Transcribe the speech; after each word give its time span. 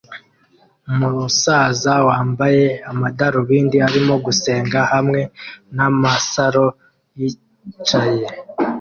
Umusaza 0.91 1.93
wambaye 2.07 2.65
amadarubindi 2.91 3.77
arimo 3.87 4.13
gusenga 4.25 4.79
hamwe 4.91 5.21
namasaro 5.75 6.65
yicaye 7.19 8.25